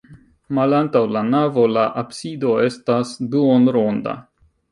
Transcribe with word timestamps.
Malantaŭ 0.57 1.01
la 1.17 1.21
navo 1.33 1.65
la 1.73 1.83
absido 2.03 2.55
estas 2.69 3.11
duonronda. 3.35 4.19